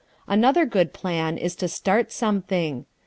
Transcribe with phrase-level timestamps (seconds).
[0.25, 2.87] Another good plan is to start something.